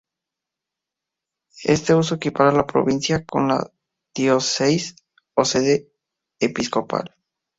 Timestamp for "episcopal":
6.39-7.13